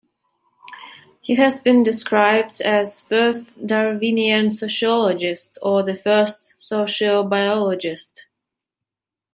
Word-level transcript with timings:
He 1.19 1.35
has 1.35 1.61
been 1.61 1.83
described 1.83 2.59
as 2.59 3.03
"first 3.05 3.67
Darwinian 3.67 4.49
sociologist" 4.49 5.59
or 5.61 5.83
"the 5.83 5.95
first 5.95 6.57
sociobiologist". 6.57 8.21